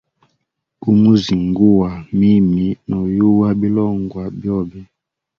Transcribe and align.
Gumu 0.81 1.11
zinguwa, 1.23 1.89
mimi 2.17 2.67
noyuwa 2.89 3.49
bilongwa 3.61 4.23
byobe. 4.37 4.79